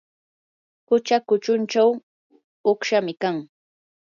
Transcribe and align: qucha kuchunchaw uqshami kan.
qucha 0.87 1.17
kuchunchaw 1.27 1.89
uqshami 2.71 3.13
kan. 3.21 3.35